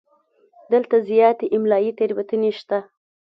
دلته 0.71 0.95
زیاتې 1.09 1.45
املایي 1.55 1.91
تېروتنې 1.97 2.51
شته. 2.59 2.77